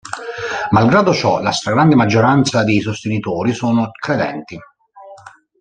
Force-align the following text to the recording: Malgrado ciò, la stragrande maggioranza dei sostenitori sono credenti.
Malgrado 0.71 1.13
ciò, 1.13 1.39
la 1.43 1.51
stragrande 1.51 1.93
maggioranza 1.93 2.63
dei 2.63 2.81
sostenitori 2.81 3.53
sono 3.53 3.91
credenti. 3.91 4.57